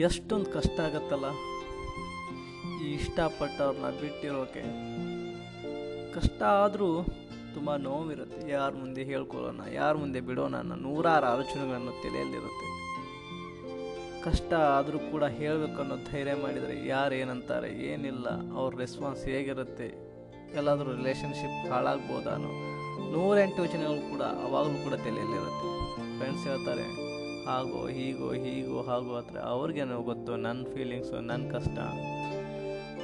ಎಷ್ಟೊಂದು 0.00 0.48
ಕಷ್ಟ 0.52 0.76
ಆಗತ್ತಲ್ಲ. 0.80 1.26
ಈ 2.82 2.86
ಇಷ್ಟಪಟ್ಟವ್ರನ್ನ 2.98 3.88
ಬಿಟ್ಟಿರೋಕೆ 4.00 4.62
ಕಷ್ಟ 6.14 6.42
ಆದರೂ 6.42 6.88
ತುಂಬ 7.54 7.74
ನೋವಿರುತ್ತೆ. 7.76 8.50
ಯಾರ 8.50 8.70
ಮುಂದೆ 8.82 9.02
ಹೇಳ್ಕೊಳ್ಳೋಣ, 9.10 9.60
ಯಾರ 9.72 9.92
ಮುಂದೆ 10.02 10.20
ಬಿಡೋಣ 10.28 10.54
ಅನ್ನೋ 10.56 10.76
ನೂರಾರು 10.86 11.26
ಆಲೋಚನೆಗಳನ್ನು 11.32 11.92
ತಲೆಯಲ್ಲಿರುತ್ತೆ. 12.02 12.68
ಕಷ್ಟ 14.24 14.52
ಆದರೂ 14.54 14.98
ಕೂಡ 15.12 15.24
ಹೇಳಬೇಕು 15.24 15.78
ಅನ್ನೋ 15.82 15.96
ಧೈರ್ಯ 16.10 16.34
ಮಾಡಿದರೆ 16.42 16.86
ಯಾರು 16.86 17.14
ಏನಂತಾರೆ, 17.14 17.70
ಏನಿಲ್ಲ, 17.90 18.26
ಅವ್ರ 18.58 18.70
ರೆಸ್ಪಾನ್ಸ್ 18.78 19.24
ಹೇಗಿರುತ್ತೆ, 19.24 19.88
ಎಲ್ಲಾದರೂ 20.60 20.90
ರಿಲೇಷನ್ಶಿಪ್ 20.96 21.72
ಹಾಳಾಗ್ಬೋದಾ 21.72 22.34
ನೂರೆಂಟು 23.14 23.58
ಯೋಚನೆಗಳು 23.64 24.10
ಕೂಡ 24.10 24.22
ಅವಾಗಲೂ 24.22 24.78
ಕೂಡ 24.84 24.94
ತಲೆಯಲ್ಲಿರುತ್ತೆ. 25.06 25.68
ಫ್ರೆಂಡ್ಸ್ 26.18 26.46
ಹೇಳ್ತಾರೆ 26.50 26.86
ಹಾಗೋ 27.46 27.88
ಹೀಗೋ 27.88 28.32
ಹೀಗೋ 28.32 28.82
ಹಾಗೋ 28.82 29.14
ಆದರೆ 29.14 29.40
ಅವ್ರಿಗೇನೋ 29.40 30.02
ಗೊತ್ತು 30.02 30.36
ನನ್ನ 30.36 30.64
ಫೀಲಿಂಗ್ಸು 30.74 31.20
ನನ್ನ 31.20 31.50
ಕಷ್ಟ. 31.50 31.78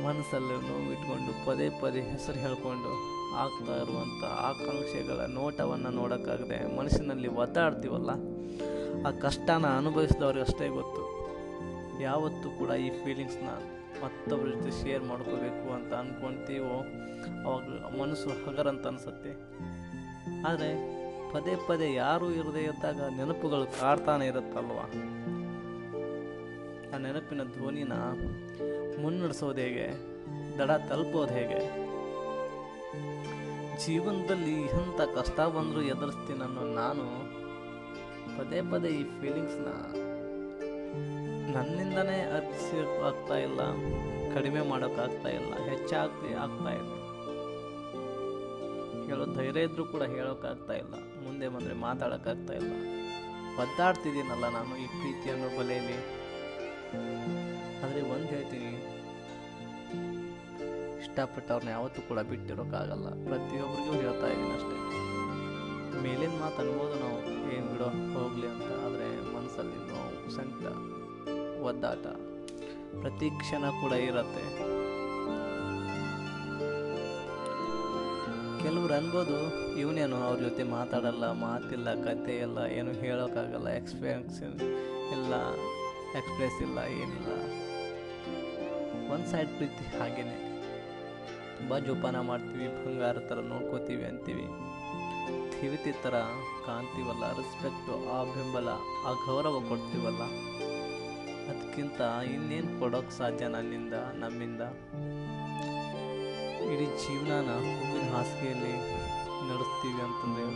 ಮನಸ್ಸಲ್ಲಿ 0.07 0.57
ನೋವಿಟ್ಕೊಂಡು 0.69 1.47
ಪದೇ 1.47 1.71
ಪದೇ 1.81 2.01
ಹೆಸರು 2.01 2.39
ಹೇಳ್ಕೊಂಡು 2.39 2.91
ಆಗ್ತಾ 3.37 3.75
ಇರುವಂಥ 3.77 4.25
ಆಕಾಂಕ್ಷೆಗಳ 4.25 5.21
ನೋಟವನ್ನು 5.35 5.91
ನೋಡೋಕ್ಕಾಗದೆ 5.91 6.77
ಮನಸ್ಸಿನಲ್ಲಿ 6.77 7.29
ಒತ್ತಾಡ್ತೀವಲ್ಲ 7.29 8.11
ಆ 9.07 9.11
ಕಷ್ಟನ 9.11 9.67
ಅನುಭವಿಸಿದವ್ರಿಗೆ 9.67 10.45
ಅಷ್ಟೇ 10.45 10.69
ಗೊತ್ತು. 10.69 11.03
ಯಾವತ್ತೂ 12.03 12.51
ಕೂಡ 12.51 12.71
ಈ 12.71 12.91
ಫೀಲಿಂಗ್ಸ್ನ 12.91 13.49
ಮತ್ತೊಬ್ಬರ 14.05 14.49
ಜೊತೆ 14.49 14.83
ಶೇರ್ 14.83 15.05
ಮಾಡ್ಕೋಬೇಕು 15.05 15.75
ಅಂತ 15.75 15.95
ಅಂದ್ಕೊಳ್ತೀವೋ 15.95 16.77
ಅವಾಗ 17.47 17.63
ಮನಸ್ಸು 18.01 18.29
ಹಗರಂತ 18.29 18.87
ಅನಿಸುತ್ತೆ. 18.87 19.33
ಆದರೆ 20.43 20.98
ಪದೇ 21.33 21.55
ಪದೇ 21.69 21.95
ಯಾರೂ 21.95 22.31
ಇರದೇ 22.31 22.61
ಇದ್ದಾಗ 22.61 23.01
ನೆನಪುಗಳು 23.17 23.81
ಕಾಡ್ತಾನೆ 23.81 24.27
ಇರುತ್ತಲ್ವ? 24.27 24.79
ಆ 26.93 26.99
ನೆನಪಿನ 26.99 27.43
ಧ್ವನಿನ 27.57 27.95
ಮುನ್ನಡೆಸೋದು 29.03 29.61
ಹೇಗೆ? 29.61 29.87
ದಡ 30.59 30.71
ತಲುಪೋದು 30.71 31.35
ಹೇಗೆ? 31.35 31.61
ಜೀವನದಲ್ಲಿ 33.83 34.55
ಎಂಥ 34.79 35.01
ಕಷ್ಟ 35.17 35.41
ಬಂದರೂ 35.41 35.81
ಎದುರಿಸ್ತೀನಿ 35.83 36.43
ಅನ್ನೋ 36.45 36.63
ನಾನು. 36.81 37.07
ಪದೇ 38.39 38.61
ಪದೇ 38.73 38.89
ಈ 38.89 39.05
ಫೀಲಿಂಗ್ಸ್ನ 39.21 39.69
ನನ್ನಿಂದನೇ 41.55 42.19
ಆಗ್ತಾ 43.09 43.37
ಇಲ್ಲ, 43.37 43.61
ಕಡಿಮೆ 44.35 44.63
ಮಾಡೋಕ್ಕಾಗ್ತಾ 44.71 45.29
ಇಲ್ಲ, 45.29 45.53
ಹೆಚ್ಚಾಗ್ತಿ 45.69 46.35
ಆಗ್ತಾ 46.45 46.73
ಇದೆ 46.81 46.97
ಹೇಳೋ 49.09 49.27
ಧೈರ್ಯ 49.37 49.61
ಇದ್ರೂ 49.61 49.85
ಕೂಡ 49.85 50.03
ಹೇಳೋಕ್ಕಾಗ್ತಾ 50.03 50.75
ಇಲ್ಲ. 50.75 50.95
ಮುಂದೆ 51.29 51.49
ಬಂದರೆ 51.49 51.75
ಮಾತಾಡೋಕ್ಕಾಗ್ತಾ 51.75 52.53
ಇಲ್ಲ. 52.53 52.73
ಒದ್ದಾಡ್ತಿದ್ದೀನಲ್ಲ 53.59 54.49
ನಾನು 54.49 54.77
ಈ 54.77 54.87
ಪ್ರೀತಿ 54.87 55.31
ಅನ್ನೋ 55.31 55.59
ಬಲೆಯಲ್ಲಿ. 55.59 56.19
ಆದರೆ 57.85 58.03
ಒಂದು 58.03 58.27
ಹೇಳ್ತೀನಿ. 58.27 58.99
ಇಷ್ಟಪಟ್ಟವ್ರನ್ನ 61.01 61.69
ಯಾವತ್ತೂ 61.69 62.03
ಕೂಡ 62.03 62.19
ಬಿಟ್ಟಿರೋಕ್ಕಾಗಲ್ಲ. 62.19 63.09
ಪ್ರತಿಯೊಬ್ಬರಿಗೂ 63.09 63.93
ಹೇಳ್ತಾ 63.93 64.27
ಇದ್ದೀನಿ 64.27 64.51
ಅಷ್ಟೇ. 64.51 65.09
ಮೇಲಿನ 66.03 66.31
ಮಾತು 66.31 66.57
ಅನ್ಬೋದು 66.57 67.01
ನಾವು. 67.01 67.19
ಏನು 67.53 67.67
ಬಿಡೋ, 67.67 67.85
ಹೋಗಲಿ 67.85 68.47
ಅಂತ. 68.47 68.63
ಆದರೆ 68.63 69.35
ಮನಸ್ಸಲ್ಲಿ 69.35 69.77
ನೋವು, 69.77 70.31
ಸಂಕಟ, 70.31 70.67
ಒದ್ದಾಟ 71.61 72.07
ಪ್ರತಿ 73.01 73.31
ಕ್ಷಣ 73.31 73.65
ಕೂಡ 73.81 73.93
ಇರತ್ತೆ. 73.93 74.78
ಕೆಲವ್ರು 78.63 78.95
ಅನ್ಬೋದು, 78.95 79.37
ಇವನೇನು 79.81 80.17
ಅವ್ರ 80.27 80.39
ಜೊತೆ 80.47 80.63
ಮಾತಾಡಲ್ಲ, 80.77 81.25
ಮಾತಿಲ್ಲ, 81.45 81.89
ಕತೆ 82.07 82.35
ಇಲ್ಲ, 82.47 82.59
ಏನು 82.79 82.93
ಹೇಳೋಕ್ಕಾಗಲ್ಲ 83.03 83.69
ಎಕ್ಸ್ಪೀರಿಯನ್ಸ್ 83.81 84.39
ಇಲ್ಲ 85.17 85.35
ಎಕ್ಸ್ಪ್ರೆಸ್ 86.21 86.59
ಇಲ್ಲ, 86.67 86.79
ಏನಿಲ್ಲ. 87.03 87.31
ಒಂದು 89.15 89.27
ಸೈಡ್ 89.33 89.53
ಪ್ರೀತಿ 89.59 89.85
ಹಾಗೇನೆ. 89.99 90.37
ತುಂಬ 91.59 91.79
ಜೋಪಾನ 91.87 92.17
ಮಾಡ್ತೀವಿ, 92.31 92.67
ಬಂಗಾರ 92.83 93.19
ಥರ 93.29 93.39
ನೋಡ್ಕೋತೀವಿ 93.53 94.05
ಅಂತೀವಿ. 94.11 94.47
ತಿವಿತಿ 95.61 95.93
ಥರ 96.03 96.17
ಕಾಣ್ತೀವಲ್ಲ 96.67 97.25
ರೆಸ್ಪೆಕ್ಟು 97.39 97.95
ಆ 98.17 98.19
ಬೆಂಬಲ 98.35 98.69
ಆ 99.09 99.13
ಗೌರವ 99.27 99.57
ಕೊಡ್ತೀವಲ್ಲ. 99.71 100.23
ಅದಕ್ಕಿಂತ 101.51 102.01
ಇನ್ನೇನು 102.35 102.71
ಕೊಡೋಕ್ಕೆ 102.81 103.15
ಸಾಧ್ಯ 103.19 103.47
ನನ್ನಿಂದ 103.47 103.95
ನಮ್ಮಿಂದ? 104.23 104.63
ಇಡೀ 106.73 106.87
ಜೀವನನ 107.03 107.51
ಹೂವಿನ 107.65 108.07
ಹಾಸಿಗೆಯಲ್ಲಿ 108.15 108.73
ನಡೆಸ್ತೀವಿ 109.51 110.01
ಅಂತಂದರೆ 110.07 110.47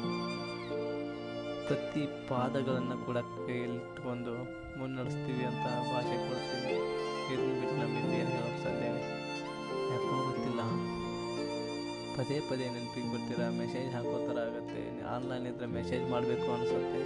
ಪ್ರತಿ 1.66 2.28
ಪಾದಗಳನ್ನು 2.28 3.06
ಕೂಡ 3.06 3.18
ಕೈಯಲ್ಲಿಟ್ಟುಕೊಂಡು 3.18 4.32
ಮುನ್ನಡೆಸ್ತೀವಿ 4.78 5.44
ಅಂತ 5.44 5.66
ಭಾಷೆ 5.92 6.16
ಕೊಡ್ತೀವಿ. 6.28 6.74
ಇದನ್ನು 7.32 7.54
ಬಿಟ್ಟು 7.60 7.76
ನಮ್ಮಿಂದ 7.76 8.12
ಏನು 8.20 8.30
ಹೇಳೋಕ್ಕೆ 8.30 8.88
ಯಾಕೋ 9.92 10.16
ಗೊತ್ತಿಲ್ಲ. 10.28 10.62
ಪದೇ 12.16 12.40
ಪದೇ 12.40 12.64
ನೆನಪಿಗೆ 12.68 13.12
ಬರ್ತೀರಾ? 13.12 13.50
ಮೆಸೇಜ್ 13.50 13.94
ಹಾಕೋ 13.94 14.16
ಥರ 14.28 14.38
ಆಗುತ್ತೆ. 14.40 15.04
ಆನ್ಲೈನ್ 15.04 15.46
ಇದ್ದರೆ 15.46 15.66
ಮೆಸೇಜ್ 15.66 16.10
ಮಾಡಬೇಕು 16.10 16.52
ಅನಿಸುತ್ತೆ. 16.52 17.02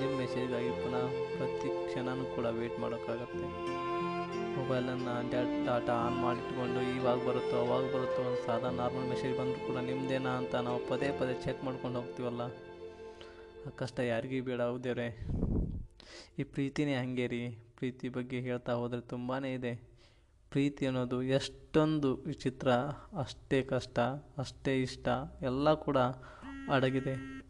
ನಿಮ್ಮ 0.00 0.18
ಮೆಸೇಜ್ಗಾಗಿ 0.18 0.70
ಪುನಃ 0.70 1.06
ಪ್ರತಿ 1.36 1.68
ಕ್ಷಣನೂ 1.68 2.24
ಕೂಡ 2.36 2.46
ವೇಟ್ 2.46 2.78
ಮಾಡೋಕ್ಕಾಗತ್ತೆ. 2.80 3.48
ಮೊಬೈಲನ್ನು 4.56 5.30
ಡಾಟಾ 5.64 5.92
ಆನ್ 5.92 6.14
ಮಾಡಿಟ್ಕೊಂಡು 6.14 6.80
ಇವಾಗ 6.80 7.28
ಬರುತ್ತೋ, 7.28 7.56
ಅವಾಗ 7.56 7.84
ಬರುತ್ತೋ 7.84 8.22
ಒಂದು 8.22 8.46
ಸಾದಾ 8.46 8.70
ನಾರ್ಮಲ್ 8.70 9.08
ಮೆಸೇಜ್ 9.08 9.38
ಬಂದರೂ 9.38 9.66
ಕೂಡ 9.66 9.76
ನಿಮ್ಮದೇನಾ 9.76 10.30
ಅಂತ 10.30 10.54
ನಾವು 10.54 10.88
ಪದೇ 10.88 11.10
ಪದೇ 11.20 11.40
ಚೆಕ್ 11.44 11.64
ಮಾಡ್ಕೊಂಡು 11.64 12.00
ಹೋಗ್ತೀವಲ್ಲ? 12.00 12.40
ಆ 13.66 13.70
ಕಷ್ಟ 13.76 14.00
ಯಾರಿಗೂ 14.00 14.44
ಬೇಡ 14.44 14.60
ಹೌದೇವ್ರೆ 14.60 15.26
ಈ 16.38 16.42
ಪ್ರೀತಿನೇ 16.42 16.94
ಹಂಗೆ 16.94 17.26
ರೀ. 17.26 17.50
ಪ್ರೀತಿ 17.50 18.08
ಬಗ್ಗೆ 18.08 18.40
ಹೇಳ್ತಾ 18.40 18.72
ಹೋದರೆ 18.72 19.00
ತುಂಬಾ 19.00 19.38
ಇದೆ. 19.38 19.74
ಪ್ರೀತಿ 20.50 20.86
ಅನ್ನೋದು 20.86 21.22
ಎಷ್ಟೊಂದು 21.22 22.14
ವಿಚಿತ್ರ, 22.14 22.70
ಅಷ್ಟೇ 23.18 23.62
ಕಷ್ಟ, 23.62 23.98
ಅಷ್ಟೇ 24.38 24.82
ಇಷ್ಟ, 24.82 25.08
ಎಲ್ಲ 25.42 25.74
ಕೂಡ 25.74 25.96
ಅಡಗಿದೆ. 26.72 27.42